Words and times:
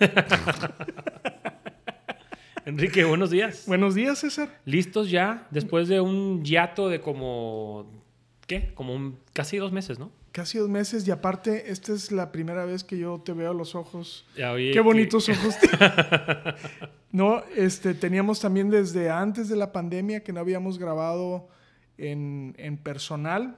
Enrique, 2.66 3.04
buenos 3.04 3.30
días. 3.30 3.64
Buenos 3.66 3.94
días, 3.94 4.18
César. 4.18 4.48
¿Listos 4.64 5.10
ya? 5.10 5.46
Después 5.50 5.88
de 5.88 6.00
un 6.00 6.42
hiato 6.44 6.88
de 6.88 7.00
como... 7.00 7.90
¿Qué? 8.46 8.72
Como 8.74 8.94
un- 8.94 9.18
casi 9.32 9.56
dos 9.58 9.72
meses, 9.72 9.98
¿no? 9.98 10.10
Casi 10.32 10.58
dos 10.58 10.68
meses 10.68 11.06
y 11.06 11.10
aparte, 11.10 11.70
esta 11.70 11.92
es 11.92 12.10
la 12.10 12.32
primera 12.32 12.64
vez 12.64 12.82
que 12.84 12.98
yo 12.98 13.22
te 13.24 13.32
veo 13.32 13.50
a 13.50 13.54
los 13.54 13.74
ojos. 13.74 14.26
Ya, 14.36 14.52
oye, 14.52 14.68
Qué 14.68 14.74
que- 14.74 14.80
bonitos 14.80 15.28
ojos. 15.28 15.54
no, 17.12 17.42
este, 17.56 17.94
teníamos 17.94 18.40
también 18.40 18.70
desde 18.70 19.10
antes 19.10 19.48
de 19.48 19.56
la 19.56 19.72
pandemia 19.72 20.22
que 20.22 20.32
no 20.32 20.40
habíamos 20.40 20.78
grabado 20.78 21.48
en, 21.98 22.54
en 22.58 22.76
personal. 22.78 23.56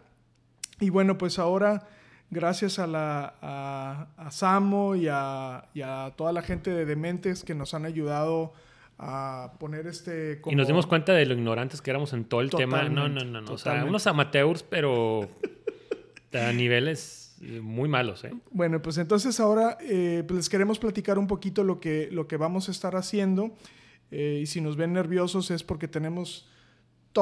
Y 0.80 0.90
bueno, 0.90 1.16
pues 1.16 1.38
ahora, 1.38 1.86
gracias 2.30 2.78
a, 2.78 2.86
la, 2.86 3.34
a, 3.40 4.08
a 4.16 4.30
Samo 4.30 4.94
y 4.94 5.08
a, 5.10 5.68
y 5.74 5.82
a 5.82 6.12
toda 6.16 6.32
la 6.32 6.42
gente 6.42 6.70
de 6.70 6.84
Dementes 6.84 7.44
que 7.44 7.54
nos 7.54 7.74
han 7.74 7.84
ayudado 7.84 8.52
a 8.98 9.52
poner 9.58 9.86
este... 9.86 10.40
Y 10.46 10.54
nos 10.54 10.66
dimos 10.66 10.86
cuenta 10.86 11.12
de 11.12 11.26
lo 11.26 11.34
ignorantes 11.34 11.82
que 11.82 11.90
éramos 11.90 12.12
en 12.12 12.24
todo 12.24 12.40
el 12.40 12.50
tema. 12.50 12.84
No, 12.88 13.08
no, 13.08 13.24
no, 13.24 13.40
no. 13.40 13.52
O 13.52 13.58
sea, 13.58 13.84
unos 13.84 14.06
amateurs, 14.06 14.62
pero 14.62 15.28
a 16.32 16.52
niveles 16.52 17.36
eh, 17.42 17.60
muy 17.60 17.88
malos, 17.88 18.24
¿eh? 18.24 18.32
Bueno, 18.50 18.80
pues 18.80 18.98
entonces 18.98 19.38
ahora 19.40 19.76
eh, 19.80 20.24
pues 20.26 20.36
les 20.36 20.48
queremos 20.48 20.78
platicar 20.78 21.18
un 21.18 21.26
poquito 21.26 21.62
lo 21.62 21.78
que, 21.78 22.08
lo 22.10 22.26
que 22.26 22.36
vamos 22.36 22.68
a 22.68 22.72
estar 22.72 22.96
haciendo. 22.96 23.54
Eh, 24.10 24.40
y 24.42 24.46
si 24.46 24.60
nos 24.60 24.76
ven 24.76 24.92
nerviosos 24.92 25.50
es 25.50 25.62
porque 25.62 25.88
tenemos 25.88 26.48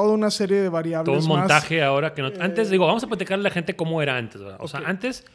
toda 0.03 0.13
una 0.13 0.29
serie 0.29 0.61
de 0.61 0.69
variables. 0.69 1.05
Todo 1.05 1.23
un 1.23 1.29
más. 1.29 1.39
montaje 1.47 1.81
ahora 1.81 2.13
que 2.13 2.21
no... 2.21 2.27
eh, 2.27 2.37
Antes, 2.39 2.69
digo, 2.69 2.85
vamos 2.85 3.03
a 3.03 3.07
platicarle 3.07 3.43
a 3.43 3.49
la 3.49 3.53
gente 3.53 3.75
cómo 3.75 4.01
era 4.01 4.17
antes, 4.17 4.41
¿verdad? 4.41 4.57
O 4.61 4.67
sea, 4.67 4.81
Ok. 4.81 4.87
antes 4.89 5.25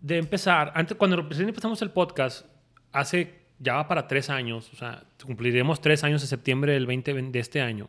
de 0.00 0.16
empezar, 0.18 0.72
antes 0.74 0.96
cuando 0.96 1.16
recién 1.22 1.48
empezamos 1.48 1.82
el 1.82 1.90
podcast, 1.90 2.46
hace 2.92 3.40
ya 3.58 3.74
va 3.74 3.88
para 3.88 4.06
tres 4.08 4.30
años, 4.30 4.70
o 4.72 4.76
sea, 4.76 5.02
cumpliremos 5.26 5.80
tres 5.80 6.02
años 6.04 6.22
en 6.22 6.28
septiembre 6.28 6.72
del 6.72 6.86
20 6.86 7.12
de 7.14 7.38
este 7.38 7.60
año. 7.60 7.88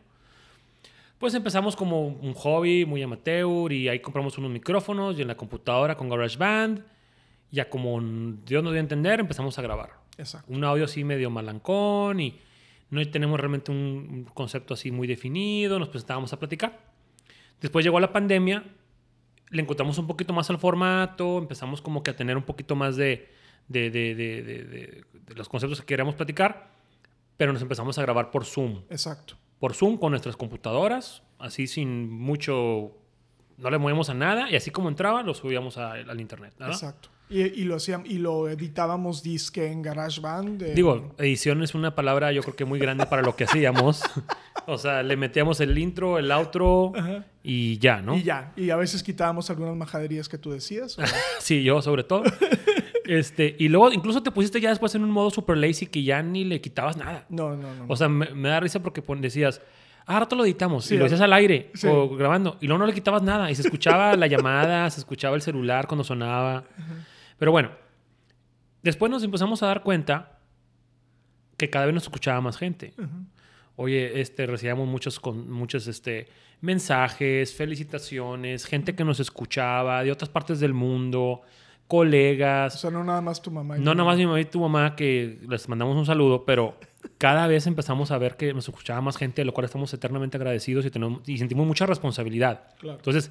Pues 1.18 1.34
empezamos 1.34 1.76
como 1.76 2.06
un 2.08 2.34
hobby 2.34 2.84
muy 2.84 3.00
amateur 3.02 3.70
y 3.72 3.88
ahí 3.88 4.00
compramos 4.00 4.36
unos 4.38 4.50
micrófonos 4.50 5.16
y 5.18 5.22
en 5.22 5.28
la 5.28 5.36
computadora 5.36 5.96
con 5.96 6.08
GarageBand. 6.08 6.82
Ya 7.52 7.70
como 7.70 8.00
Dios 8.44 8.62
nos 8.64 8.72
dio 8.72 8.80
a 8.80 8.82
entender, 8.82 9.20
empezamos 9.20 9.56
a 9.58 9.62
grabar. 9.62 9.90
Exacto. 10.18 10.52
Un 10.52 10.64
audio 10.64 10.84
así 10.84 11.04
medio 11.04 11.30
malancón 11.30 12.18
y 12.20 12.38
no 12.92 13.10
tenemos 13.10 13.40
realmente 13.40 13.70
un, 13.72 14.26
concepto 14.34 14.74
así 14.74 14.90
muy 14.90 15.08
definido, 15.08 15.78
nos 15.78 15.88
presentábamos 15.88 16.32
a 16.32 16.38
platicar. 16.38 16.78
Después 17.60 17.84
llegó 17.84 17.98
la 18.00 18.12
pandemia, 18.12 18.64
le 19.50 19.62
encontramos 19.62 19.96
un 19.98 20.06
poquito 20.06 20.32
más 20.32 20.50
al 20.50 20.58
formato, 20.58 21.38
empezamos 21.38 21.80
como 21.80 22.02
que 22.02 22.10
a 22.10 22.16
tener 22.16 22.36
un 22.36 22.42
poquito 22.44 22.76
más 22.76 22.96
de- 22.96 23.30
de 23.68 25.04
los 25.34 25.48
conceptos 25.48 25.80
que 25.80 25.86
queríamos 25.86 26.14
platicar, 26.14 26.70
pero 27.38 27.52
nos 27.52 27.62
empezamos 27.62 27.96
a 27.98 28.02
grabar 28.02 28.30
por 28.30 28.44
Zoom. 28.44 28.82
Exacto. 28.90 29.36
Por 29.58 29.74
Zoom 29.74 29.96
con 29.96 30.10
nuestras 30.10 30.36
computadoras, 30.36 31.22
así 31.38 31.66
sin 31.66 32.10
mucho... 32.10 32.98
No 33.62 33.70
le 33.70 33.78
movemos 33.78 34.10
a 34.10 34.14
nada 34.14 34.50
y 34.50 34.56
así 34.56 34.70
como 34.70 34.88
entraba 34.88 35.22
lo 35.22 35.32
subíamos 35.34 35.78
a- 35.78 35.92
al 35.92 36.20
internet. 36.20 36.52
¿verdad? 36.58 36.74
Exacto. 36.74 37.08
Y, 37.30 37.40
y 37.42 37.64
lo 37.64 37.76
hacíamos, 37.76 38.10
y 38.10 38.18
lo 38.18 38.48
editábamos 38.50 39.22
disque 39.22 39.66
en 39.70 39.80
GarageBand. 39.80 40.60
en- 40.62 40.74
Digo, 40.74 41.14
edición 41.16 41.62
es 41.62 41.74
una 41.74 41.94
palabra 41.94 42.30
yo 42.32 42.42
creo 42.42 42.54
que 42.56 42.64
muy 42.66 42.78
grande 42.78 43.06
para 43.06 43.22
lo 43.22 43.34
que 43.36 43.44
hacíamos. 43.44 44.02
o 44.66 44.76
sea, 44.76 45.02
le 45.02 45.16
metíamos 45.16 45.60
el 45.60 45.78
intro, 45.78 46.18
el 46.18 46.30
outro 46.30 46.92
Ajá. 46.94 47.24
y 47.42 47.78
ya, 47.78 48.02
¿no? 48.02 48.16
Y 48.16 48.22
ya. 48.24 48.52
Y 48.56 48.68
a 48.68 48.76
veces 48.76 49.02
quitábamos 49.02 49.48
algunas 49.48 49.74
majaderías 49.76 50.28
que 50.28 50.36
tú 50.38 50.50
decías. 50.50 50.98
Sí, 51.38 51.62
yo 51.62 51.80
sobre 51.80 52.04
todo. 52.04 52.22
este, 53.06 53.56
y 53.58 53.68
luego 53.68 53.92
incluso 53.92 54.22
te 54.22 54.30
pusiste 54.30 54.60
ya 54.60 54.68
después 54.70 54.94
en 54.94 55.02
un 55.02 55.10
modo 55.10 55.30
super 55.30 55.56
lazy 55.56 55.86
que 55.86 56.02
ya 56.02 56.22
ni 56.22 56.44
le 56.44 56.60
quitabas 56.60 56.96
nada. 56.96 57.24
No, 57.30 57.56
no, 57.56 57.74
no. 57.74 57.84
O 57.88 57.96
sea, 57.96 58.08
me, 58.08 58.26
me 58.34 58.48
da 58.48 58.60
risa 58.60 58.80
porque 58.82 59.02
decías, 59.20 59.60
ah, 60.06 60.20
rato 60.20 60.36
lo 60.36 60.44
editamos. 60.44 60.84
Sí, 60.84 60.94
y 60.94 60.98
lo 60.98 61.04
decías 61.04 61.20
al 61.20 61.32
aire 61.32 61.70
sí. 61.74 61.86
o 61.86 62.08
grabando. 62.08 62.56
Y 62.60 62.66
luego 62.66 62.78
no 62.80 62.86
le 62.86 62.94
quitabas 62.94 63.22
nada. 63.22 63.50
Y 63.50 63.54
se 63.54 63.62
escuchaba 63.62 64.16
la 64.16 64.26
llamada, 64.26 64.88
se 64.90 65.00
escuchaba 65.00 65.36
el 65.36 65.42
celular 65.42 65.86
cuando 65.86 66.04
sonaba. 66.04 66.64
Pero 67.38 67.52
bueno, 67.52 67.70
después 68.82 69.10
nos 69.10 69.22
empezamos 69.22 69.62
a 69.62 69.66
dar 69.66 69.82
cuenta 69.82 70.38
que 71.56 71.70
cada 71.70 71.86
vez 71.86 71.94
nos 71.94 72.04
escuchaba 72.04 72.40
más 72.40 72.56
gente. 72.56 72.94
Oye, 73.76 74.20
este, 74.20 74.46
recibíamos 74.46 74.86
muchos, 74.86 75.18
con, 75.18 75.50
muchos 75.50 75.86
este, 75.86 76.28
mensajes, 76.60 77.54
felicitaciones, 77.54 78.66
gente 78.66 78.94
que 78.94 79.04
nos 79.04 79.20
escuchaba 79.20 80.02
de 80.04 80.12
otras 80.12 80.28
partes 80.28 80.60
del 80.60 80.74
mundo, 80.74 81.42
o 81.84 81.88
colegas. 81.88 82.80
sea, 82.80 82.90
no 82.90 83.04
nada 83.04 83.20
más 83.20 83.42
tu 83.42 83.50
mamá. 83.50 83.76
y 83.76 83.80
No, 83.80 83.92
tu 83.92 83.96
nomás 83.98 84.16
mi 84.16 84.26
mamá 84.26 84.40
y 84.40 84.44
tu 84.46 84.60
mamá, 84.60 84.96
que 84.96 85.38
les 85.48 85.68
mandamos 85.68 85.96
un 85.96 86.06
saludo, 86.06 86.44
pero 86.44 86.78
cada 87.18 87.46
vez 87.46 87.66
empezamos 87.66 88.10
a 88.10 88.18
ver 88.18 88.36
que 88.36 88.52
nos 88.54 88.68
escuchaba 88.68 89.00
más 89.00 89.16
gente, 89.16 89.42
de 89.42 89.44
lo 89.46 89.52
cual 89.52 89.64
estamos 89.66 89.92
eternamente 89.92 90.36
agradecidos 90.36 90.86
y, 90.86 90.90
tenemos, 90.90 91.20
y 91.28 91.38
sentimos 91.38 91.66
mucha 91.66 91.84
responsabilidad. 91.86 92.62
Claro. 92.78 92.98
Entonces, 92.98 93.30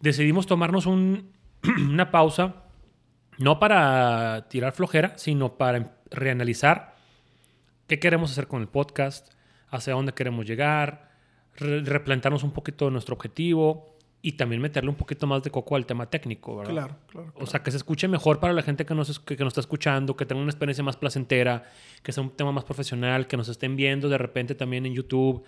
decidimos 0.00 0.46
tomarnos 0.46 0.86
un- 0.86 1.30
una 1.90 2.10
pausa, 2.10 2.54
no 3.38 3.58
para 3.58 4.46
tirar 4.48 4.72
flojera, 4.72 5.16
sino 5.18 5.56
para 5.56 5.78
em- 5.78 5.88
reanalizar 6.10 6.94
qué 7.86 7.98
queremos 7.98 8.30
hacer 8.32 8.46
con 8.46 8.62
el 8.62 8.68
podcast, 8.68 9.32
hacia 9.68 9.92
dónde 9.94 10.12
queremos 10.12 10.46
llegar, 10.46 11.10
re- 11.56 11.80
replantarnos 11.82 12.42
un 12.42 12.52
poquito 12.52 12.90
nuestro 12.90 13.14
objetivo 13.14 13.89
y 14.22 14.32
también 14.32 14.60
meterle 14.60 14.90
un 14.90 14.96
poquito 14.96 15.26
más 15.26 15.42
de 15.42 15.50
coco 15.50 15.76
al 15.76 15.86
tema 15.86 16.10
técnico, 16.10 16.56
¿verdad? 16.56 16.72
Claro, 16.72 16.96
claro. 17.10 17.32
O 17.36 17.46
sea, 17.46 17.62
que 17.62 17.70
se 17.70 17.78
escuche 17.78 18.06
mejor 18.06 18.38
para 18.38 18.52
la 18.52 18.62
gente 18.62 18.84
que 18.84 18.94
nos, 18.94 19.08
es- 19.08 19.18
que, 19.18 19.36
que 19.36 19.44
nos 19.44 19.52
está 19.52 19.60
escuchando, 19.62 20.14
que 20.16 20.26
tenga 20.26 20.42
una 20.42 20.50
experiencia 20.50 20.84
más 20.84 20.96
placentera, 20.96 21.64
que 22.02 22.12
sea 22.12 22.22
un 22.22 22.30
tema 22.30 22.52
más 22.52 22.64
profesional, 22.64 23.26
que 23.26 23.36
nos 23.38 23.48
estén 23.48 23.76
viendo 23.76 24.08
de 24.10 24.18
repente 24.18 24.54
también 24.54 24.84
en 24.84 24.92
YouTube. 24.94 25.42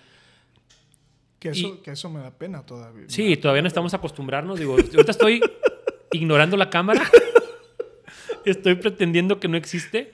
Que 1.38 1.50
eso, 1.50 1.66
y- 1.68 1.78
que 1.82 1.90
eso 1.90 2.08
me 2.08 2.20
da 2.20 2.30
pena 2.30 2.64
todavía. 2.64 3.04
Sí, 3.08 3.36
todavía 3.36 3.62
no 3.62 3.68
estamos 3.68 3.92
acostumbrarnos. 3.94 4.58
Digo, 4.58 4.72
ahorita 4.72 5.10
estoy 5.10 5.42
ignorando 6.12 6.56
la 6.56 6.70
cámara. 6.70 7.02
Estoy 8.44 8.74
pretendiendo 8.74 9.38
que 9.38 9.46
no 9.48 9.56
existe. 9.56 10.12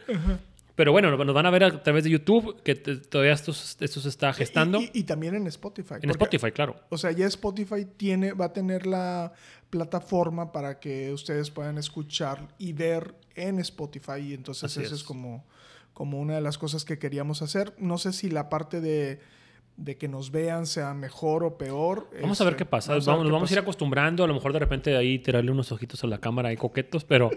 Pero 0.78 0.93
bueno, 0.93 1.11
nos 1.25 1.34
van 1.34 1.44
a 1.44 1.50
ver 1.50 1.65
a 1.65 1.83
través 1.83 2.05
de 2.05 2.11
YouTube, 2.11 2.62
que 2.62 2.77
todavía 2.77 3.33
esto, 3.33 3.50
esto 3.50 4.00
se 4.00 4.09
está 4.09 4.33
gestando. 4.33 4.81
Y, 4.81 4.84
y- 4.84 4.91
y 5.00 5.03
también 5.03 5.34
en 5.34 5.49
Spotify. 5.49 5.94
en 5.94 6.03
porque- 6.03 6.37
Spotify, 6.37 6.53
claro. 6.53 6.77
O 6.89 6.97
sea, 6.97 7.11
ya 7.11 7.27
Spotify 7.27 7.84
tiene, 7.97 8.33
va 8.33 8.44
a 8.44 8.53
tener 8.53 8.87
la 8.87 9.33
plataforma 9.71 10.53
para 10.53 10.78
que 10.78 11.12
ustedes 11.12 11.50
puedan 11.50 11.78
escuchar 11.78 12.47
y 12.59 12.72
ver 12.75 13.16
en 13.34 13.59
Spotify. 13.59 14.21
Y 14.21 14.34
entonces 14.34 14.65
Así 14.71 14.81
eso 14.84 14.94
es. 14.94 15.00
es 15.00 15.05
como, 15.05 15.44
como 15.94 16.21
una 16.21 16.37
de 16.37 16.41
las 16.43 16.59
cosas 16.59 16.84
que 16.84 16.97
queríamos 16.99 17.43
hacer. 17.43 17.75
No 17.78 17.99
sé 17.99 18.12
si 18.12 18.31
la 18.31 18.49
parte 18.49 18.81
de, 18.81 19.19
de 19.77 19.97
que 19.97 20.06
nos 20.06 20.31
vean 20.31 20.66
sea 20.66 20.95
mejor 20.95 21.43
o 21.43 21.59
peor. 21.59 22.09
Vamos 22.22 22.41
a 22.41 22.45
ver 22.45 22.53
Este, 22.55 22.65
qué 22.65 22.71
pasa. 22.71 22.93
a 22.93 22.99
Vamos, 22.99 23.06
nos 23.09 23.25
qué 23.27 23.33
vamos 23.33 23.50
a 23.50 23.53
ir 23.55 23.59
acostumbrando. 23.59 24.22
A 24.22 24.28
lo 24.28 24.34
mejor 24.34 24.53
de 24.53 24.60
repente 24.60 24.91
de 24.91 24.97
ahí 24.97 25.19
tirarle 25.19 25.50
unos 25.50 25.72
ojitos 25.72 26.03
a 26.05 26.06
la 26.06 26.19
cámara 26.19 26.50
ahí 26.50 26.56
coquetos, 26.56 27.03
pero 27.05 27.31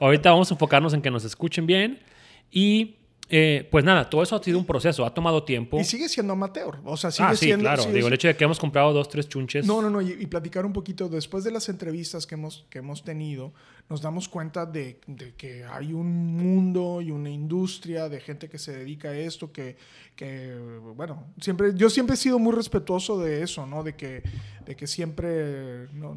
ahorita 0.00 0.30
vamos 0.32 0.50
a 0.50 0.54
enfocarnos 0.54 0.92
en 0.92 1.02
que 1.02 1.10
nos 1.12 1.24
escuchen 1.24 1.66
bien. 1.66 2.00
Y 2.50 2.96
eh, 3.32 3.68
pues 3.70 3.84
nada, 3.84 4.10
todo 4.10 4.24
eso 4.24 4.34
ha 4.34 4.42
sido 4.42 4.58
un 4.58 4.64
proceso, 4.64 5.06
ha 5.06 5.14
tomado 5.14 5.44
tiempo. 5.44 5.78
Y 5.78 5.84
sigue 5.84 6.08
siendo 6.08 6.32
amateur. 6.32 6.78
O 6.84 6.96
sea, 6.96 7.12
sigue 7.12 7.28
ah, 7.28 7.36
sí, 7.36 7.46
siendo. 7.46 7.62
claro. 7.62 7.82
sigue 7.82 7.94
Digo, 7.94 8.08
el 8.08 8.14
hecho 8.14 8.26
de 8.26 8.36
que 8.36 8.42
hemos 8.42 8.58
comprado 8.58 8.92
dos, 8.92 9.08
tres 9.08 9.28
chunches. 9.28 9.64
No, 9.66 9.80
no, 9.80 9.88
no, 9.88 10.02
y, 10.02 10.16
y 10.20 10.26
platicar 10.26 10.66
un 10.66 10.72
poquito 10.72 11.08
después 11.08 11.44
de 11.44 11.52
las 11.52 11.68
entrevistas 11.68 12.26
que 12.26 12.34
hemos, 12.34 12.66
que 12.70 12.80
hemos 12.80 13.04
tenido, 13.04 13.52
nos 13.90 14.00
damos 14.00 14.28
cuenta 14.28 14.64
de, 14.64 15.00
de 15.08 15.34
que 15.34 15.64
hay 15.64 15.92
un 15.92 16.36
mundo 16.36 17.00
y 17.02 17.10
una 17.10 17.28
industria 17.28 18.08
de 18.08 18.20
gente 18.20 18.48
que 18.48 18.56
se 18.56 18.72
dedica 18.72 19.08
a 19.08 19.16
esto, 19.18 19.50
que, 19.52 19.76
que, 20.14 20.54
bueno, 20.94 21.26
siempre, 21.40 21.72
yo 21.74 21.90
siempre 21.90 22.14
he 22.14 22.16
sido 22.16 22.38
muy 22.38 22.54
respetuoso 22.54 23.18
de 23.18 23.42
eso, 23.42 23.66
¿no? 23.66 23.82
De 23.82 23.96
que, 23.96 24.22
de 24.64 24.76
que 24.76 24.86
siempre 24.86 25.88
¿no? 25.92 26.16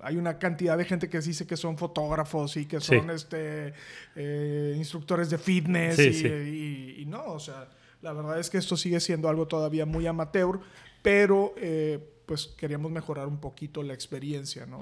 hay 0.00 0.16
una 0.16 0.38
cantidad 0.38 0.78
de 0.78 0.86
gente 0.86 1.10
que 1.10 1.20
dice 1.20 1.46
que 1.46 1.58
son 1.58 1.76
fotógrafos 1.76 2.56
y 2.56 2.64
que 2.64 2.80
Sí. 2.80 2.86
son 2.96 3.10
este, 3.10 3.74
eh, 4.16 4.74
instructores 4.78 5.28
de 5.28 5.36
fitness 5.36 5.96
Sí, 5.96 6.08
y, 6.08 6.12
sí. 6.14 6.26
y- 6.26 7.02
y 7.02 7.04
no, 7.06 7.22
o 7.26 7.38
sea, 7.38 7.68
la 8.00 8.14
verdad 8.14 8.40
es 8.40 8.48
que 8.48 8.56
esto 8.56 8.78
sigue 8.78 8.98
siendo 8.98 9.28
algo 9.28 9.46
todavía 9.46 9.84
muy 9.84 10.06
amateur, 10.06 10.58
pero 11.02 11.52
eh, 11.58 11.98
pues 12.30 12.46
queríamos 12.56 12.92
mejorar 12.92 13.26
un 13.26 13.38
poquito 13.40 13.82
la 13.82 13.92
experiencia, 13.92 14.64
¿no? 14.64 14.78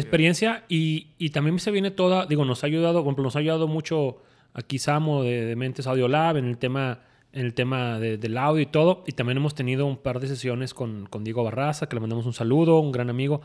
Experiencia 0.00 0.64
y, 0.68 1.10
y 1.16 1.30
también 1.30 1.60
se 1.60 1.70
viene 1.70 1.92
toda, 1.92 2.26
digo, 2.26 2.44
nos 2.44 2.64
ha 2.64 2.66
ayudado, 2.66 2.94
por 2.94 3.04
ejemplo, 3.04 3.22
nos 3.22 3.36
ha 3.36 3.38
ayudado 3.38 3.68
mucho 3.68 4.20
aquí 4.52 4.80
Samo 4.80 5.22
de, 5.22 5.44
de 5.46 5.54
Mentes 5.54 5.86
Audio 5.86 6.08
Lab 6.08 6.38
en 6.38 6.46
el 6.46 6.58
tema, 6.58 7.02
en 7.32 7.46
el 7.46 7.54
tema 7.54 8.00
de- 8.00 8.18
del 8.18 8.36
audio 8.36 8.62
y 8.62 8.66
todo. 8.66 9.04
Y 9.06 9.12
también 9.12 9.36
hemos 9.36 9.54
tenido 9.54 9.86
un 9.86 9.98
par 9.98 10.18
de 10.18 10.26
sesiones 10.26 10.74
con, 10.74 11.06
con 11.06 11.22
Diego 11.22 11.44
Barraza, 11.44 11.88
que 11.88 11.94
le 11.94 12.00
mandamos 12.00 12.26
un 12.26 12.32
saludo, 12.32 12.80
un 12.80 12.90
gran 12.90 13.10
amigo, 13.10 13.42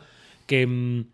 que 0.48 0.66
mm, 0.66 1.04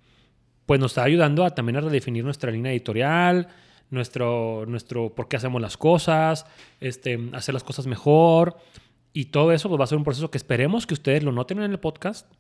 pues 0.64 0.80
nos 0.80 0.92
está 0.92 1.02
ayudando 1.04 1.44
a 1.44 1.50
también 1.54 1.76
a 1.76 1.82
redefinir 1.82 2.24
nuestra 2.24 2.50
línea 2.50 2.72
editorial, 2.72 3.48
nuestro, 3.90 4.64
nuestro 4.66 5.14
por 5.14 5.28
qué 5.28 5.36
hacemos 5.36 5.60
las 5.60 5.76
cosas, 5.76 6.46
este, 6.80 7.18
hacer 7.34 7.52
las 7.52 7.64
cosas 7.64 7.86
mejor. 7.86 8.56
Y 9.12 9.26
todo 9.26 9.52
eso 9.52 9.68
pues, 9.68 9.80
va 9.80 9.84
a 9.84 9.88
ser 9.88 9.98
un 9.98 10.04
proceso 10.04 10.30
que 10.30 10.38
esperemos 10.38 10.86
que 10.86 10.94
ustedes 10.94 11.22
lo 11.22 11.32
noten 11.32 11.62
en 11.62 11.70
el 11.70 11.80
podcast 11.80 12.30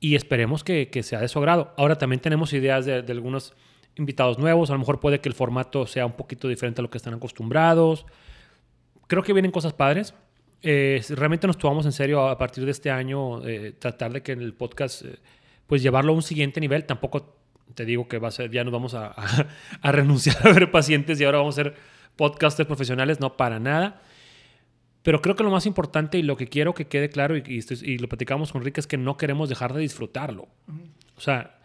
y 0.00 0.16
esperemos 0.16 0.64
que, 0.64 0.88
que 0.88 1.02
sea 1.02 1.20
de 1.20 1.28
su 1.28 1.38
agrado. 1.38 1.72
Ahora 1.76 1.96
también 1.96 2.20
tenemos 2.20 2.52
ideas 2.52 2.84
de, 2.86 3.04
algunos 3.08 3.54
invitados 3.96 4.38
nuevos. 4.38 4.70
A 4.70 4.74
lo 4.74 4.80
mejor 4.80 5.00
puede 5.00 5.20
que 5.20 5.28
el 5.28 5.34
formato 5.34 5.86
sea 5.86 6.06
un 6.06 6.12
poquito 6.12 6.48
diferente 6.48 6.80
a 6.80 6.82
lo 6.82 6.90
que 6.90 6.98
están 6.98 7.14
acostumbrados. 7.14 8.04
Creo 9.06 9.22
que 9.22 9.32
vienen 9.32 9.52
cosas 9.52 9.72
padres. 9.72 10.14
Eh, 10.62 11.02
realmente 11.10 11.46
nos 11.46 11.58
tomamos 11.58 11.86
en 11.86 11.92
serio 11.92 12.28
a 12.28 12.36
partir 12.36 12.64
de 12.64 12.70
este 12.72 12.90
año 12.90 13.46
eh, 13.46 13.72
tratar 13.78 14.12
de 14.12 14.22
que 14.22 14.32
en 14.32 14.40
el 14.40 14.54
podcast 14.54 15.02
eh, 15.02 15.18
pues 15.66 15.82
llevarlo 15.82 16.12
a 16.12 16.16
un 16.16 16.22
siguiente 16.22 16.60
nivel. 16.60 16.84
Tampoco 16.84 17.36
te 17.74 17.84
digo 17.84 18.08
que 18.08 18.18
va 18.18 18.28
a 18.28 18.32
ser, 18.32 18.50
ya 18.50 18.64
nos 18.64 18.72
vamos 18.72 18.94
a 18.94 19.14
renunciar 19.82 20.36
a 20.46 20.52
ver 20.52 20.70
pacientes 20.70 21.20
y 21.20 21.24
ahora 21.24 21.38
vamos 21.38 21.58
a 21.58 21.62
ser 21.62 21.74
podcasters 22.16 22.66
profesionales. 22.66 23.20
No, 23.20 23.36
para 23.36 23.60
nada. 23.60 24.02
Pero 25.06 25.22
creo 25.22 25.36
que 25.36 25.44
lo 25.44 25.52
más 25.52 25.66
importante 25.66 26.18
y 26.18 26.22
lo 26.22 26.36
que 26.36 26.48
quiero 26.48 26.74
que 26.74 26.88
quede 26.88 27.08
claro, 27.10 27.36
y, 27.36 27.44
y 27.46 27.58
estoy- 27.58 27.78
y 27.80 27.98
lo 27.98 28.08
platicamos 28.08 28.50
con 28.50 28.64
Rick, 28.64 28.78
es 28.78 28.88
que 28.88 28.98
no 28.98 29.16
queremos 29.16 29.48
dejar 29.48 29.72
de 29.72 29.80
disfrutarlo. 29.80 30.48
O 31.16 31.20
sea, 31.20 31.60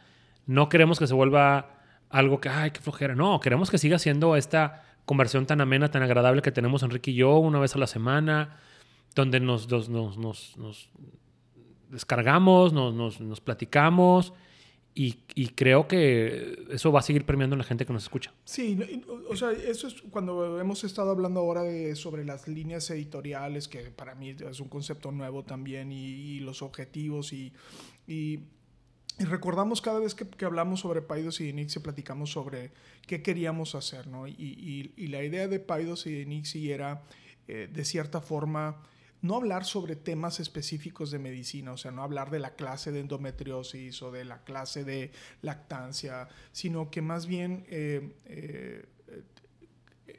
no 0.46 0.70
queremos 0.70 1.00
que 1.00 1.08
se 1.08 1.16
vuelva 1.16 1.80
algo 2.12 2.40
que, 2.40 2.50
ay, 2.50 2.70
qué 2.70 2.82
flojera. 2.82 3.16
No, 3.16 3.40
queremos 3.40 3.72
que 3.72 3.80
siga 3.80 3.98
siendo 3.98 4.36
esta 4.36 4.84
conversión 5.06 5.48
tan 5.48 5.60
amena, 5.60 5.90
tan 5.90 6.04
agradable 6.04 6.44
que 6.44 6.52
tenemos 6.52 6.84
Enrique 6.84 7.10
y 7.10 7.16
yo 7.16 7.38
una 7.40 7.58
vez 7.60 7.76
a 7.76 7.80
la 7.80 7.88
semana, 7.88 8.58
donde 9.16 9.40
nos, 9.40 9.68
nos, 9.72 9.90
nos, 9.90 10.18
nos- 10.20 10.58
nos 10.58 10.90
descargamos, 11.90 12.74
nos 12.74 13.42
platicamos. 13.42 14.34
Y, 14.94 15.20
y 15.36 15.50
creo 15.50 15.88
que 15.88 16.66
eso 16.70 16.92
va 16.92 17.00
a 17.00 17.04
seguir 17.04 17.26
premiando 17.26 17.54
a 17.56 17.58
la 17.58 17.64
gente 17.64 17.86
que 17.86 17.94
nos 17.94 18.04
escucha. 18.04 18.34
Sí, 18.44 18.78
o 19.30 19.36
sea, 19.38 19.52
eso 19.52 19.88
es 19.88 20.02
cuando 20.12 20.60
hemos 20.60 20.84
estado 20.84 21.12
hablando 21.12 21.40
ahora 21.40 21.64
de, 21.64 21.96
sobre 21.96 22.26
las 22.26 22.48
líneas 22.48 22.90
editoriales, 22.90 23.70
que 23.70 23.92
para 23.92 24.16
mí 24.16 24.36
es 24.50 24.60
un 24.60 24.68
concepto 24.68 25.12
nuevo 25.12 25.44
también, 25.44 25.94
y, 25.94 26.06
y 26.06 26.40
los 26.42 26.62
objetivos, 26.62 27.32
y, 27.32 27.54
y, 28.06 28.40
recordamos 29.20 29.82
cada 29.82 30.00
vez 30.00 30.14
que, 30.14 30.28
que 30.28 30.44
hablamos 30.44 30.82
sobre 30.82 31.02
Paidos 31.02 31.40
y 31.40 31.54
Nixie, 31.54 31.82
platicamos 31.82 32.32
sobre 32.32 32.72
qué 33.08 33.22
queríamos 33.22 33.76
hacer, 33.76 34.08
¿no? 34.08 34.28
Y, 34.28 34.92
la 34.98 35.24
idea 35.24 35.48
de 35.48 35.60
Paidos 35.60 36.06
y 36.06 36.26
Nixie 36.26 36.74
era, 36.74 37.04
eh, 37.48 37.70
de 37.72 37.86
cierta 37.86 38.20
forma, 38.20 38.84
no 39.22 39.36
hablar 39.36 39.66
sobre 39.66 39.96
temas 39.96 40.40
específicos 40.40 41.12
de 41.12 41.20
medicina, 41.20 41.72
o 41.74 41.78
sea, 41.78 41.92
no 41.92 42.04
hablar 42.04 42.32
de 42.32 42.40
la 42.40 42.56
clase 42.56 42.92
de 42.92 43.02
endometriosis 43.02 44.02
o 44.02 44.12
de 44.12 44.26
la 44.26 44.44
clase 44.44 44.84
de 44.84 45.12
lactancia, 45.42 46.28
sino 46.52 46.90
que 46.90 47.02
más 47.02 47.26
bien 47.28 47.66
eh, 47.70 48.16
eh, 48.26 48.86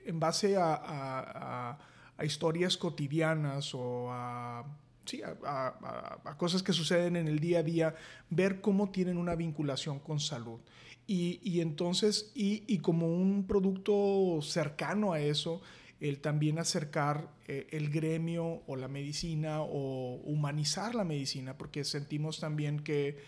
en 0.05 0.21
base 0.21 0.57
a, 0.57 0.75
a- 0.85 1.79
historias 2.25 2.77
cotidianas 2.77 3.75
o 3.75 4.07
a, 4.13 4.65
sí, 5.05 5.23
a 5.25 6.35
cosas 6.39 6.63
que 6.63 6.73
suceden 6.73 7.17
en 7.17 7.27
el 7.27 7.41
día 7.41 7.59
a 7.61 7.63
día, 7.65 7.95
ver 8.31 8.61
cómo 8.61 8.91
tienen 8.91 9.17
una 9.19 9.35
vinculación 9.35 9.99
con 9.99 10.21
salud. 10.21 10.61
Y, 11.07 11.41
y 11.43 11.61
entonces, 11.63 12.31
y, 12.35 12.63
y 12.73 12.79
como 12.79 13.09
un 13.13 13.45
producto 13.49 14.39
cercano 14.41 15.13
a 15.13 15.21
eso, 15.21 15.63
el 16.03 16.19
también 16.19 16.59
acercar 16.59 17.29
eh, 17.47 17.69
el 17.71 17.89
gremio 17.89 18.63
o 18.67 18.75
la 18.75 18.89
medicina 18.89 19.63
o 19.63 20.21
humanizar 20.25 20.97
la 20.97 21.05
medicina, 21.05 21.57
porque 21.57 21.85
sentimos 21.85 22.41
también 22.41 22.81
que, 22.81 23.19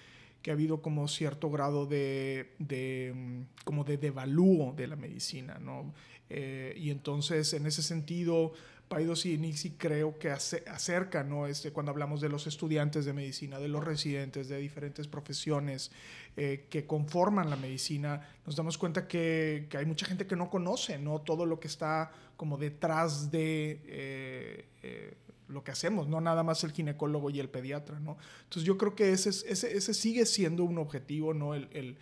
que 0.42 0.50
ha 0.50 0.54
habido 0.54 0.82
como 0.82 1.06
cierto 1.06 1.50
grado 1.50 1.86
de, 1.86 2.54
de, 2.58 3.12
mm, 3.14 3.64
como 3.64 3.84
de 3.84 3.96
devalúo 3.96 4.72
de 4.76 4.88
la 4.88 4.96
medicina, 4.96 5.58
¿no? 5.60 5.94
Eh, 6.28 6.74
y 6.76 6.90
entonces, 6.90 7.52
en 7.52 7.66
ese 7.66 7.82
sentido, 7.82 8.54
Paidos 8.94 9.26
y 9.26 9.36
Nixie 9.38 9.74
creo 9.76 10.16
que 10.20 10.30
ace- 10.30 10.62
acerca, 10.68 11.24
¿no? 11.24 11.48
Este, 11.48 11.72
cuando 11.72 11.90
hablamos 11.90 12.20
de 12.20 12.28
los 12.28 12.46
estudiantes 12.46 13.04
de 13.04 13.12
medicina, 13.12 13.58
de 13.58 13.66
los 13.66 13.82
residentes, 13.82 14.48
de 14.48 14.56
diferentes 14.58 15.08
profesiones 15.08 15.90
eh, 16.36 16.66
que 16.70 16.86
conforman 16.86 17.50
la 17.50 17.56
medicina, 17.56 18.20
nos 18.46 18.54
damos 18.54 18.78
cuenta 18.78 19.08
que, 19.08 19.66
hay 19.76 19.84
mucha 19.86 20.06
gente 20.06 20.26
que 20.28 20.36
no 20.36 20.48
conoce, 20.48 20.96
¿no? 20.98 21.20
Todo 21.22 21.44
lo 21.44 21.58
que 21.58 21.66
está 21.66 22.12
como 22.36 22.56
detrás 22.56 23.32
de... 23.32 23.80
eh, 23.86 24.64
eh, 24.84 25.14
lo 25.48 25.62
que 25.62 25.72
hacemos, 25.72 26.08
no 26.08 26.20
nada 26.22 26.42
más 26.42 26.64
el 26.64 26.72
ginecólogo 26.72 27.28
y 27.30 27.38
el 27.40 27.48
pediatra, 27.50 27.98
¿no? 28.00 28.16
Entonces 28.44 28.62
yo 28.62 28.78
creo 28.78 28.94
que 28.94 29.10
ese, 29.12 29.28
es- 29.30 29.44
ese, 29.64 29.92
sigue 29.92 30.24
siendo 30.24 30.62
un 30.64 30.78
objetivo, 30.78 31.34
¿no? 31.34 31.54
El, 31.54 31.98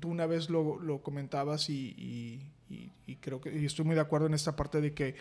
tú 0.00 0.08
una 0.10 0.26
vez 0.26 0.50
lo, 0.50 0.78
lo 0.78 1.02
comentabas 1.02 1.70
y, 1.70 1.94
y- 1.98 2.90
y- 3.06 3.16
creo 3.16 3.40
que 3.40 3.64
estoy 3.64 3.84
muy 3.84 3.94
de 3.94 4.00
acuerdo 4.00 4.26
en 4.26 4.34
esta 4.34 4.54
parte 4.56 4.80
de 4.80 4.92
que, 4.94 5.14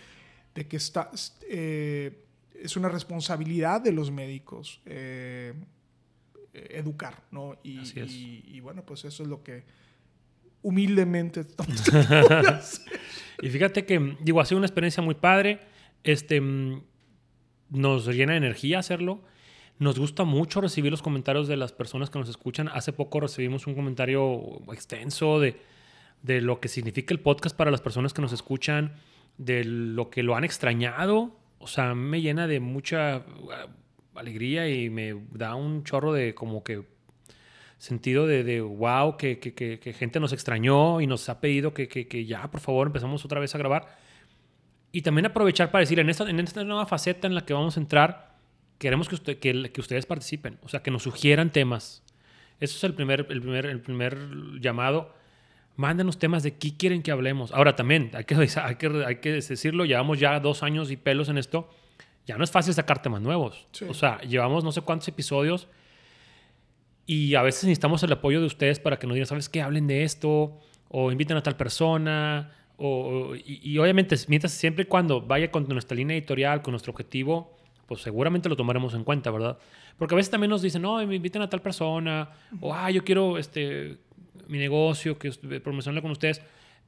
de 0.55 0.67
que 0.67 0.77
está, 0.77 1.09
eh, 1.50 2.25
es 2.53 2.75
una 2.77 2.89
responsabilidad 2.89 3.81
de 3.81 3.91
los 3.91 4.11
médicos 4.11 4.81
eh, 4.85 5.53
educar, 6.53 7.23
¿no? 7.31 7.57
Y, 7.63 7.79
Así 7.79 8.00
es. 8.00 8.11
y- 8.11 8.44
y 8.47 8.59
bueno, 8.59 8.83
pues 8.85 9.05
eso 9.05 9.23
es 9.23 9.29
lo 9.29 9.44
que 9.44 9.63
humildemente 10.61 11.39
estamos 11.41 12.81
Y 13.41 13.50
fíjate 13.50 13.85
que, 13.85 14.15
digo, 14.21 14.39
ha 14.39 14.45
sido 14.45 14.57
una 14.59 14.67
experiencia 14.67 15.01
muy 15.03 15.15
padre. 15.15 15.59
Este, 16.03 16.41
nos 17.69 18.07
llena 18.07 18.33
de 18.33 18.38
energía 18.38 18.79
hacerlo. 18.79 19.21
Nos 19.79 19.97
gusta 19.97 20.23
mucho 20.23 20.61
recibir 20.61 20.91
los 20.91 21.01
comentarios 21.01 21.47
de 21.47 21.57
las 21.57 21.71
personas 21.73 22.09
que 22.09 22.19
nos 22.19 22.29
escuchan. 22.29 22.69
Hace 22.69 22.94
poco 22.94 23.19
recibimos 23.19 23.65
un 23.67 23.73
comentario 23.75 24.61
extenso 24.71 25.39
de, 25.39 25.59
de 26.21 26.41
lo 26.41 26.59
que 26.59 26.67
significa 26.67 27.13
el 27.13 27.19
podcast 27.19 27.55
para 27.57 27.71
las 27.71 27.81
personas 27.81 28.13
que 28.13 28.21
nos 28.21 28.31
escuchan, 28.31 28.94
de 29.38 29.63
lo 29.63 30.09
que 30.09 30.24
lo 30.24 30.35
han 30.35 30.44
extrañado. 30.44 31.35
O 31.59 31.68
sea, 31.68 31.94
me 31.95 32.21
llena 32.21 32.47
de 32.47 32.59
mucha 32.59 33.24
uh, 33.39 34.19
alegría 34.19 34.69
y 34.69 34.89
me 34.89 35.15
da 35.31 35.56
un 35.56 35.83
chorro 35.83 36.13
de 36.13 36.33
como 36.35 36.63
que 36.63 36.83
sentido 37.77 38.27
de, 38.27 38.44
de 38.44 38.62
wow, 38.62 39.18
que, 39.18 39.39
que- 39.39 39.53
que- 39.53 39.94
gente 39.94 40.19
nos 40.19 40.31
extrañó 40.31 41.01
y 41.01 41.07
nos 41.07 41.27
ha 41.30 41.41
pedido 41.41 41.74
que, 41.74 42.25
ya, 42.25 42.50
por 42.50 42.62
favor, 42.62 42.88
empezamos 42.88 43.25
otra 43.25 43.39
vez 43.39 43.53
a 43.55 43.58
grabar. 43.58 43.98
Y 44.91 45.01
también 45.01 45.25
aprovechar 45.25 45.72
para 45.72 45.81
decir, 45.81 46.00
en 46.00 46.10
esta, 46.10 46.29
en 46.29 46.39
esta 46.39 46.63
nueva 46.63 46.86
faceta 46.86 47.27
en 47.27 47.36
la 47.36 47.46
que 47.46 47.53
vamos 47.53 47.75
a 47.75 47.79
entrar, 47.81 48.38
queremos 48.77 49.10
que, 49.10 49.15
usted, 49.15 49.39
que 49.39 49.81
ustedes 49.81 50.05
participen, 50.05 50.60
o 50.62 50.69
sea, 50.69 50.81
que 50.81 50.91
nos 50.91 51.03
sugieran 51.03 51.51
temas. 51.51 52.03
Eso 52.60 52.77
es 52.77 52.84
el 52.84 52.93
primer, 52.93 53.25
el 53.29 53.41
primer, 53.41 53.65
el 53.65 53.81
primer 53.81 54.17
llamado. 54.62 55.13
Mándenos 55.75 56.20
temas 56.20 56.44
de 56.44 56.56
qué 56.58 56.75
quieren 56.77 57.01
que 57.01 57.12
hablemos. 57.12 57.51
Ahora 57.51 57.75
también, 57.75 58.12
hay 58.13 58.25
que, 58.25 58.36
hay, 58.63 58.75
que, 58.75 59.03
hay 59.06 59.15
que 59.18 59.32
decirlo, 59.32 59.86
llevamos 59.86 60.20
ya 60.20 60.39
dos 60.39 60.63
años 60.63 60.92
y 60.92 60.98
pelos 60.98 61.30
en 61.30 61.38
esto. 61.38 61.70
Ya 62.25 62.38
no 62.38 62.44
es 62.44 62.51
fácil 62.51 62.74
sacar 62.74 63.01
temas 63.01 63.22
nuevos. 63.22 63.68
Sí. 63.72 63.86
O 63.89 63.94
sea, 63.94 64.22
llevamos 64.22 64.63
no 64.63 64.72
sé 64.72 64.82
cuántos 64.82 65.08
episodios 65.08 65.68
y 67.06 67.36
a 67.36 67.42
veces 67.42 67.65
necesitamos 67.65 68.01
el 68.03 68.13
apoyo 68.13 68.39
de 68.39 68.46
ustedes 68.48 68.80
para 68.80 68.98
que 68.98 69.08
nos 69.08 69.15
digan, 69.15 69.27
¿sabes 69.27 69.50
qué? 69.50 69.62
Hablen 69.62 69.88
de 69.88 70.03
esto 70.03 70.58
o 70.88 71.12
inviten 71.12 71.36
a 71.38 71.44
tal 71.44 71.58
persona. 71.58 72.51
O, 72.77 72.88
o- 73.32 73.36
y, 73.36 73.60
y 73.63 73.77
obviamente, 73.77 74.15
mientras 74.30 74.53
siempre 74.53 74.84
y 74.84 74.88
cuando 74.88 75.22
vaya 75.22 75.51
con 75.51 75.68
nuestra 75.68 75.98
línea 75.98 76.15
editorial, 76.15 76.62
con 76.62 76.72
nuestro 76.72 76.92
objetivo, 76.92 77.58
pues 77.88 78.01
seguramente 78.01 78.48
lo 78.48 78.56
tomaremos 78.56 78.94
en 78.94 79.03
cuenta, 79.03 79.30
¿verdad? 79.32 79.58
Porque 79.98 80.15
a 80.15 80.18
veces 80.18 80.32
también 80.32 80.50
nos 80.50 80.62
dicen, 80.62 80.82
no, 80.82 81.06
me 81.06 81.15
inviten 81.15 81.42
a 81.42 81.50
tal 81.50 81.62
persona, 81.62 82.30
o 82.62 82.74
ah, 82.74 82.89
yo 82.89 83.03
quiero 83.03 83.38
este, 83.38 83.98
mi 84.47 84.57
negocio, 84.57 85.17
que 85.17 85.31
promocionarlo 85.31 86.01
con 86.01 86.12
ustedes. 86.12 86.41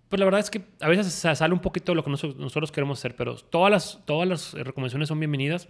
Pues 0.09 0.19
la 0.19 0.25
verdad 0.25 0.39
es 0.39 0.51
que 0.51 0.62
a 0.81 0.88
veces 0.88 1.13
sale 1.13 1.53
un 1.53 1.59
poquito 1.59 1.95
lo 1.95 2.03
que 2.03 2.12
nosotros, 2.12 2.71
queremos 2.71 3.00
hacer, 3.00 3.15
pero 3.15 3.35
todas 3.35 3.71
las, 3.71 4.05
todas 4.05 4.27
las 4.27 4.53
recomendaciones 4.53 5.07
son 5.07 5.19
bienvenidas 5.19 5.67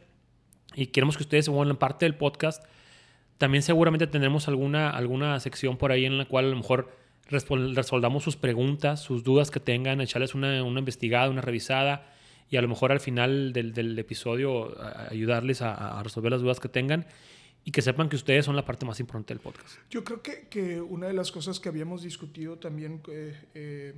y 0.76 0.88
queremos 0.88 1.16
que 1.16 1.24
ustedes 1.24 1.46
se 1.46 1.52
vuelvan 1.52 1.78
parte 1.78 2.06
del 2.06 2.16
podcast. 2.16 2.64
También 3.38 3.64
seguramente 3.64 4.08
tendremos 4.08 4.48
alguna, 4.48 4.90
alguna 4.90 5.40
sección 5.40 5.78
por 5.78 5.92
ahí 5.92 6.06
en 6.06 6.18
la 6.18 6.26
cual 6.26 6.46
a 6.46 6.50
lo 6.50 6.58
mejor 6.58 6.96
resolvamos 7.30 8.24
sus 8.24 8.36
preguntas, 8.36 9.02
sus 9.02 9.24
dudas 9.24 9.52
que 9.52 9.60
tengan, 9.60 10.02
echarles 10.02 10.36
una, 10.36 10.64
una 10.64 10.80
investigada, 10.80 11.30
una 11.30 11.42
revisada 11.42 12.08
y 12.50 12.58
a 12.58 12.62
lo 12.62 12.68
mejor 12.68 12.92
al 12.92 13.00
final 13.00 13.54
del, 13.54 13.74
del 13.74 13.98
episodio 13.98 14.76
ayudarles 15.10 15.62
a 15.62 16.02
resolver 16.04 16.32
las 16.32 16.42
dudas 16.42 16.60
que 16.60 16.70
tengan 16.70 17.08
y 17.66 17.72
que 17.72 17.82
sepan 17.82 18.08
que 18.08 18.16
ustedes 18.16 18.46
son 18.46 18.56
la 18.56 18.64
parte 18.64 18.86
más 18.86 19.00
importante 19.00 19.34
del 19.34 19.42
podcast. 19.42 19.80
Yo 19.90 20.04
creo 20.04 20.22
que, 20.22 20.48
que 20.48 20.80
una 20.80 21.08
de 21.08 21.14
las 21.14 21.32
cosas 21.32 21.60
que 21.60 21.68
habíamos 21.68 22.04
discutido 22.04 22.58
también 22.58 23.02
eh, 23.10 23.36
eh, 23.56 23.94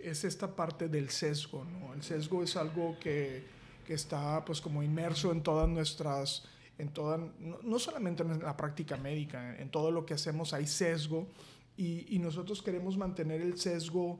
es 0.00 0.24
esta 0.24 0.56
parte 0.56 0.88
del 0.88 1.10
sesgo, 1.10 1.64
¿no? 1.66 1.92
El 1.92 2.02
sesgo 2.02 2.42
es 2.42 2.56
algo 2.56 2.96
que, 2.98 3.44
que 3.86 3.92
está 3.92 4.42
pues 4.46 4.62
como 4.62 4.82
inmerso 4.82 5.32
en 5.32 5.42
todas 5.42 5.68
nuestras, 5.68 6.44
en 6.78 6.88
toda, 6.88 7.18
no, 7.18 7.58
no 7.62 7.78
solamente 7.78 8.22
en 8.22 8.40
la 8.40 8.56
práctica 8.56 8.96
médica, 8.96 9.54
en 9.60 9.70
todo 9.70 9.90
lo 9.90 10.06
que 10.06 10.14
hacemos 10.14 10.54
hay 10.54 10.66
sesgo 10.66 11.28
y, 11.76 12.06
y 12.16 12.18
nosotros 12.20 12.62
queremos 12.62 12.96
mantener 12.96 13.42
el 13.42 13.58
sesgo 13.58 14.18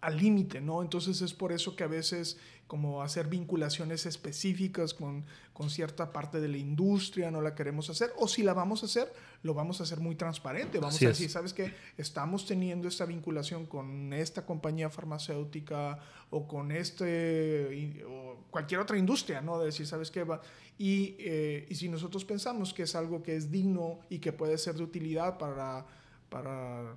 al 0.00 0.16
límite, 0.16 0.60
¿no? 0.60 0.82
Entonces 0.82 1.20
es 1.22 1.34
por 1.34 1.52
eso 1.52 1.76
que 1.76 1.84
a 1.84 1.88
veces 1.88 2.38
como 2.66 3.02
hacer 3.02 3.26
vinculaciones 3.26 4.06
específicas 4.06 4.94
con, 4.94 5.24
con, 5.52 5.70
cierta 5.70 6.12
parte 6.12 6.40
de 6.40 6.46
la 6.46 6.56
industria 6.56 7.28
no 7.32 7.40
la 7.40 7.56
queremos 7.56 7.90
hacer, 7.90 8.12
o 8.16 8.28
si 8.28 8.44
la 8.44 8.54
vamos 8.54 8.84
a 8.84 8.86
hacer, 8.86 9.12
lo 9.42 9.54
vamos 9.54 9.80
a 9.80 9.82
hacer 9.82 9.98
muy 9.98 10.14
transparente. 10.14 10.78
Vamos 10.78 11.02
a 11.02 11.08
decir, 11.08 11.28
¿sabes 11.28 11.52
qué? 11.52 11.74
Estamos 11.96 12.46
teniendo 12.46 12.86
esta 12.86 13.06
vinculación 13.06 13.66
con 13.66 14.12
esta 14.12 14.46
compañía 14.46 14.88
farmacéutica 14.88 15.98
o 16.30 16.46
con 16.46 16.70
este, 16.70 18.04
o 18.06 18.44
cualquier 18.52 18.78
otra 18.78 18.96
industria, 18.96 19.40
¿no? 19.40 19.58
De 19.58 19.66
decir, 19.66 19.88
¿sabes 19.88 20.12
qué? 20.12 20.22
Va? 20.22 20.40
Y, 20.78 21.16
eh, 21.18 21.66
y 21.68 21.74
si 21.74 21.88
nosotros 21.88 22.24
pensamos 22.24 22.72
que 22.72 22.84
es 22.84 22.94
algo 22.94 23.20
que 23.20 23.34
es 23.34 23.50
digno 23.50 23.98
y 24.08 24.20
que 24.20 24.32
puede 24.32 24.56
ser 24.58 24.76
de 24.76 24.84
utilidad 24.84 25.38
para, 25.38 25.86
para 26.28 26.94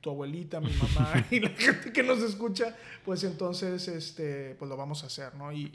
tu 0.00 0.10
abuelita, 0.10 0.60
mi 0.60 0.72
mamá 0.72 1.26
y 1.30 1.40
la 1.40 1.50
gente 1.50 1.92
que 1.92 2.02
nos 2.02 2.22
escucha, 2.22 2.76
pues 3.04 3.24
entonces 3.24 3.86
este, 3.88 4.54
pues 4.58 4.68
lo 4.68 4.76
vamos 4.76 5.02
a 5.04 5.06
hacer, 5.06 5.34
¿no? 5.34 5.52
Y, 5.52 5.70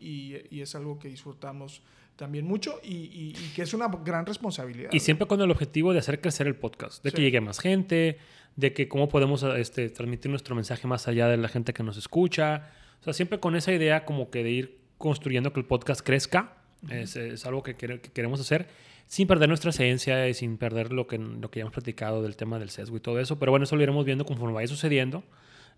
y, 0.50 0.62
es 0.62 0.74
algo 0.76 0.98
que 0.98 1.08
disfrutamos 1.08 1.82
también 2.16 2.46
mucho 2.46 2.80
y, 2.84 2.94
y, 2.94 3.52
que 3.56 3.62
es 3.62 3.74
una 3.74 3.88
gran 3.88 4.26
responsabilidad. 4.26 4.90
Y 4.92 5.00
siempre 5.00 5.28
con 5.28 5.42
el 5.42 5.52
objetivo 5.52 5.94
de 5.94 6.00
hacer 6.00 6.22
crecer 6.22 6.48
el 6.48 6.56
podcast, 6.56 7.04
de 7.04 7.12
que 7.12 7.22
llegue 7.22 7.42
más 7.42 7.60
gente, 7.60 8.18
de 8.56 8.74
que 8.74 8.88
cómo 8.88 9.10
podemos 9.10 9.44
este, 9.44 9.90
transmitir 9.90 10.32
nuestro 10.32 10.56
mensaje 10.56 10.88
más 10.88 11.08
allá 11.08 11.28
de 11.28 11.38
la 11.38 11.50
gente 11.50 11.74
que 11.74 11.84
nos 11.84 11.98
escucha. 11.98 12.72
O 13.02 13.04
sea, 13.04 13.14
siempre 13.14 13.40
con 13.40 13.56
esa 13.56 13.74
idea 13.74 14.06
como 14.06 14.30
que 14.30 14.44
de 14.44 14.52
ir 14.52 14.80
construyendo 14.98 15.52
que 15.52 15.60
el 15.60 15.66
podcast 15.66 16.02
crezca, 16.02 16.55
es, 16.90 17.16
es, 17.16 17.46
algo 17.46 17.64
que, 17.64 17.76
que 17.76 18.00
queremos 18.00 18.40
hacer 18.40 18.68
sin 19.08 19.28
perder 19.28 19.50
nuestra 19.50 19.70
esencia 19.70 20.28
y 20.28 20.34
sin 20.34 20.58
perder 20.58 20.92
lo 20.92 21.08
que, 21.08 21.18
lo 21.18 21.50
que 21.52 21.60
ya 21.60 21.62
hemos 21.62 21.74
platicado 21.74 22.24
del 22.24 22.36
tema 22.36 22.60
del 22.60 22.70
sesgo 22.70 22.98
y 22.98 23.00
todo 23.00 23.20
eso. 23.20 23.38
Pero 23.38 23.52
bueno, 23.52 23.66
eso 23.66 23.76
lo 23.76 23.84
iremos 23.84 24.06
viendo 24.06 24.26
conforme 24.26 24.54
vaya 24.54 24.68
sucediendo. 24.68 25.24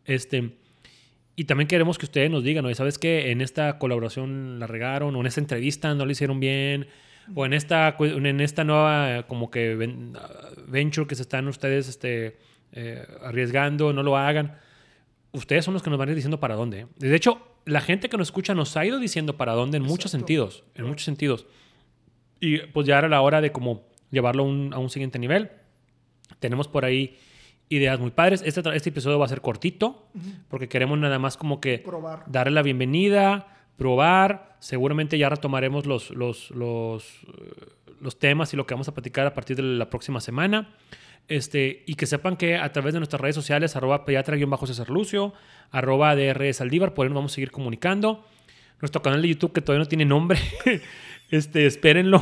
Este, 0.05 0.51
y 1.35 1.45
también 1.45 1.67
queremos 1.67 1.97
que 1.97 2.05
ustedes 2.05 2.31
nos 2.31 2.43
digan, 2.43 2.63
¿no? 2.63 2.73
¿sabes 2.73 2.97
qué? 2.97 3.31
En 3.31 3.41
esta 3.41 3.77
colaboración 3.77 4.59
la 4.59 4.67
regaron, 4.67 5.15
o 5.15 5.19
en 5.19 5.27
esta 5.27 5.41
entrevista 5.41 5.93
no 5.93 6.05
lo 6.05 6.11
hicieron 6.11 6.39
bien, 6.39 6.87
o 7.35 7.45
en 7.45 7.53
esta, 7.53 7.95
en 7.99 8.39
esta 8.39 8.63
nueva 8.63 9.27
como 9.27 9.51
que 9.51 9.75
venture 10.67 11.07
que 11.07 11.15
se 11.15 11.21
están 11.21 11.47
ustedes 11.47 11.89
este, 11.89 12.37
eh, 12.71 13.05
arriesgando, 13.21 13.91
no 13.93 14.03
lo 14.03 14.17
hagan. 14.17 14.57
Ustedes 15.37 15.63
son 15.63 15.73
los 15.73 15.83
que 15.83 15.89
nos 15.89 15.99
van 15.99 16.09
a 16.09 16.11
ir 16.11 16.15
diciendo 16.15 16.39
para 16.39 16.55
dónde. 16.55 16.81
¿eh? 16.81 16.87
De 16.97 17.15
hecho, 17.15 17.41
la 17.65 17.81
gente 17.81 18.09
que 18.09 18.17
nos 18.17 18.27
escucha 18.27 18.55
nos 18.55 18.75
ha 18.75 18.85
ido 18.85 18.99
diciendo 18.99 19.37
para 19.37 19.53
dónde 19.53 19.77
en 19.77 19.83
muchos 19.83 20.11
sentidos, 20.11 20.63
en 20.75 20.85
muchos 20.85 21.05
sentidos. 21.05 21.45
Y 22.39 22.59
pues 22.59 22.87
ya 22.87 22.97
era 22.97 23.07
la 23.07 23.21
hora 23.21 23.39
de 23.41 23.51
como 23.51 23.83
llevarlo 24.11 24.43
a 24.43 24.79
un 24.79 24.89
siguiente 24.89 25.19
nivel. 25.19 25.51
Tenemos 26.39 26.67
por 26.67 26.85
ahí 26.85 27.17
ideas 27.69 27.99
muy 27.99 28.11
padres. 28.11 28.41
Este, 28.45 28.61
este 28.75 28.89
episodio 28.89 29.19
va 29.19 29.25
a 29.25 29.29
ser 29.29 29.41
cortito 29.41 30.07
porque 30.49 30.67
queremos 30.67 30.97
nada 30.97 31.19
más 31.19 31.37
como 31.37 31.59
que 31.59 31.83
darle 32.27 32.53
la 32.53 32.61
bienvenida, 32.61 33.47
probar. 33.77 34.57
Seguramente 34.59 35.17
ya 35.17 35.29
retomaremos 35.29 35.85
los, 35.85 36.09
los, 36.11 36.51
los, 36.51 37.05
eh, 37.05 37.65
los 38.01 38.17
temas 38.19 38.53
y 38.53 38.57
lo 38.57 38.65
que 38.65 38.73
vamos 38.73 38.87
a 38.87 38.93
platicar 38.93 39.27
a 39.27 39.33
partir 39.33 39.55
de 39.55 39.63
la 39.63 39.89
próxima 39.89 40.19
semana. 40.19 40.73
Este, 41.27 41.83
y 41.85 41.95
que 41.95 42.05
sepan 42.05 42.37
que 42.37 42.55
a 42.55 42.71
través 42.71 42.93
de 42.93 42.99
nuestras 42.99 43.19
redes 43.19 43.35
sociales, 43.35 43.75
arroba 43.75 44.05
pediatra-césar 44.05 44.89
Lucio, 44.89 45.33
arroba 45.71 46.15
DR 46.15 46.53
Saldívar, 46.53 46.93
por 46.93 47.05
ahí 47.05 47.09
nos 47.09 47.17
vamos 47.17 47.33
a 47.33 47.35
seguir 47.35 47.51
comunicando. 47.51 48.25
Nuestro 48.79 49.01
canal 49.01 49.21
de 49.21 49.29
YouTube 49.29 49.53
que 49.53 49.61
todavía 49.61 49.83
no 49.83 49.89
tiene 49.89 50.05
nombre, 50.05 50.39
Este, 51.29 51.65
espérenlo. 51.65 52.21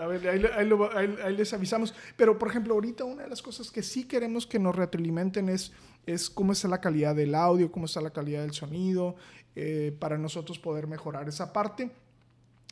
A 0.00 0.06
ver, 0.06 0.28
ahí, 0.28 1.36
les 1.36 1.52
avisamos. 1.52 1.94
Pero, 2.16 2.38
por 2.38 2.48
ejemplo, 2.48 2.74
ahorita 2.74 3.04
una 3.04 3.24
de 3.24 3.28
las 3.28 3.42
cosas 3.42 3.70
que 3.70 3.82
sí 3.82 4.04
queremos 4.04 4.46
que 4.46 4.58
nos 4.58 4.76
retroalimenten 4.76 5.48
es, 5.48 5.72
es 6.06 6.30
cómo 6.30 6.52
está 6.52 6.68
la 6.68 6.80
calidad 6.80 7.14
del 7.16 7.34
audio, 7.34 7.72
cómo 7.72 7.86
está 7.86 8.00
la 8.00 8.10
calidad 8.10 8.42
del 8.42 8.52
sonido, 8.52 9.16
eh, 9.56 9.96
para 9.98 10.16
nosotros 10.16 10.58
poder 10.58 10.86
mejorar 10.86 11.28
esa 11.28 11.52
parte. 11.52 11.90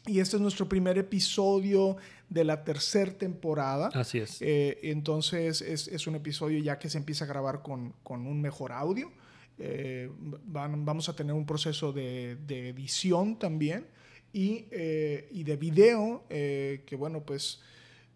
Y 0.08 0.20
este 0.20 0.36
es 0.36 0.42
nuestro 0.42 0.68
primer 0.68 0.98
episodio 0.98 1.96
de 2.28 2.44
la 2.44 2.64
tercera 2.64 3.12
temporada. 3.12 3.90
Así 3.92 4.18
es. 4.18 4.38
Eh, 4.40 4.78
entonces, 4.82 5.60
es, 5.60 5.86
es, 5.86 6.06
un 6.06 6.14
episodio 6.14 6.58
ya 6.58 6.78
que 6.78 6.88
se 6.88 6.98
empieza 6.98 7.24
a 7.24 7.28
grabar 7.28 7.62
con, 7.62 7.94
con 8.02 8.26
un 8.26 8.40
mejor 8.40 8.72
audio. 8.72 9.12
Eh, 9.58 10.10
van, 10.46 10.84
vamos 10.84 11.08
a 11.08 11.14
tener 11.14 11.34
un 11.34 11.44
proceso 11.44 11.92
de, 11.92 12.36
de 12.46 12.70
edición 12.70 13.38
también 13.38 13.86
y, 14.32 14.66
eh, 14.70 15.28
y 15.32 15.42
de 15.44 15.56
video, 15.56 16.24
eh, 16.30 16.84
que 16.86 16.96
bueno, 16.96 17.22
pues 17.24 17.60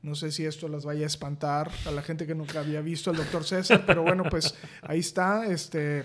no 0.03 0.15
sé 0.15 0.31
si 0.31 0.45
esto 0.45 0.69
las 0.69 0.85
vaya 0.85 1.05
a 1.05 1.07
espantar 1.07 1.71
a 1.87 1.91
la 1.91 2.03
gente 2.03 2.27
que 2.27 2.35
nunca 2.35 2.61
había 2.61 2.81
visto 2.81 3.11
al 3.11 3.17
doctor 3.17 3.45
César, 3.45 3.85
pero 3.87 4.03
bueno, 4.03 4.25
pues 4.31 4.55
ahí 4.83 4.99
está, 5.01 5.47
este 5.47 6.05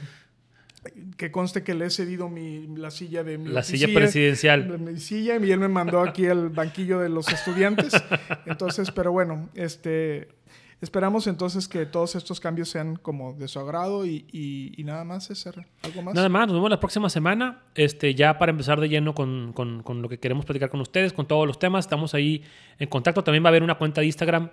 que 1.18 1.32
conste 1.32 1.64
que 1.64 1.74
le 1.74 1.86
he 1.86 1.90
cedido 1.90 2.30
mi, 2.30 2.68
la 2.76 2.92
silla 2.92 3.24
de 3.24 3.38
mi 3.38 3.50
La 3.50 3.64
silla 3.64 3.88
presidencial. 3.94 4.80
mi 4.80 5.00
silla 5.00 5.38
y 5.38 5.52
él 5.52 5.60
me 5.60 5.68
mandó 5.68 6.02
aquí 6.02 6.28
al 6.28 6.50
banquillo 6.50 7.00
de 7.00 7.10
los 7.10 7.28
estudiantes. 7.30 7.94
Entonces, 8.46 8.92
pero 8.92 9.12
bueno, 9.12 9.50
este 9.54 10.30
Esperamos 10.80 11.26
entonces 11.26 11.68
que 11.68 11.88
todos 11.88 12.16
estos 12.16 12.40
cambios 12.40 12.70
sean 12.70 12.98
como 12.98 13.34
de 13.34 13.48
su 13.48 13.60
agrado 13.60 14.06
y, 14.06 14.76
nada 14.86 15.04
más, 15.04 15.26
César. 15.26 15.66
¿Algo 15.82 16.04
más? 16.04 16.14
Nada 16.14 16.30
más, 16.30 16.48
nos 16.48 16.56
vemos 16.56 16.70
la 16.70 16.80
próxima 16.80 17.10
semana. 17.10 17.64
Este, 17.74 18.14
ya 18.14 18.38
para 18.38 18.52
empezar 18.52 18.80
de 18.80 18.88
lleno 18.88 19.16
con, 19.16 19.56
lo 19.58 20.10
que 20.10 20.20
queremos 20.20 20.46
platicar 20.46 20.70
con 20.70 20.80
ustedes, 20.80 21.14
con 21.14 21.28
todos 21.28 21.48
los 21.48 21.58
temas. 21.58 21.86
Estamos 21.86 22.14
ahí 22.14 22.44
en 22.78 22.88
contacto. 22.90 23.24
También 23.24 23.44
va 23.44 23.48
a 23.48 23.50
haber 23.50 23.64
una 23.64 23.76
cuenta 23.76 24.02
de 24.02 24.08
Instagram 24.08 24.52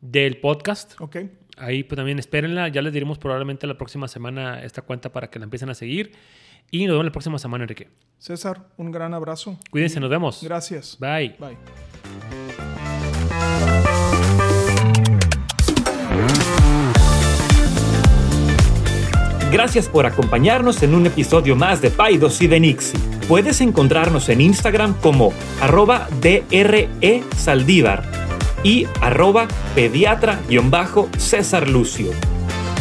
del 0.00 0.38
podcast. 0.38 1.00
Ok. 1.00 1.16
Ahí 1.56 1.82
pues 1.82 1.96
también 1.96 2.18
espérenla. 2.18 2.68
Ya 2.68 2.82
les 2.82 2.92
diremos 2.92 3.18
probablemente 3.18 3.66
la 3.66 3.76
próxima 3.76 4.08
semana 4.08 4.62
esta 4.62 4.82
cuenta 4.82 5.12
para 5.12 5.28
que 5.28 5.38
la 5.38 5.44
empiecen 5.44 5.70
a 5.70 5.74
seguir. 5.74 6.12
Y 6.70 6.86
nos 6.86 6.94
vemos 6.94 7.04
la 7.04 7.12
próxima 7.12 7.38
semana, 7.38 7.64
Enrique. 7.64 7.88
César, 8.18 8.68
un 8.76 8.90
gran 8.92 9.12
abrazo. 9.12 9.58
Cuídense, 9.70 10.00
nos 10.00 10.08
vemos. 10.08 10.42
Gracias. 10.42 10.96
Bye. 10.98 11.36
Bye. 11.38 11.56
Gracias 19.52 19.88
por 19.88 20.06
acompañarnos 20.06 20.80
en 20.84 20.94
un 20.94 21.06
episodio 21.06 21.56
más 21.56 21.82
de 21.82 21.90
Paidos 21.90 22.40
y 22.40 22.46
de 22.46 22.60
Nixie. 22.60 23.00
Puedes 23.26 23.60
encontrarnos 23.60 24.28
en 24.28 24.40
Instagram 24.40 24.94
como 25.00 25.32
arroba 25.60 26.08
DRE 26.20 27.24
Saldívar 27.36 28.19
y 28.62 28.86
arroba 29.00 29.48
pediatra-césar 29.74 31.68
Lucio. 31.68 32.10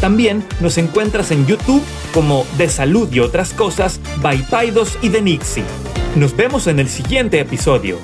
También 0.02 0.46
nos 0.62 0.78
encuentras 0.78 1.32
en 1.32 1.46
YouTube 1.46 1.84
como 2.14 2.46
De 2.58 2.70
Salud 2.70 3.12
y 3.12 3.20
otras 3.20 3.54
cosas 3.54 4.00
by 4.22 4.44
Paidos 4.50 4.98
y 5.02 5.10
de 5.10 5.22
Nixie. 5.22 5.64
Nos 6.16 6.36
vemos 6.36 6.68
en 6.68 6.80
el 6.80 6.88
siguiente 6.88 7.40
episodio. 7.40 7.98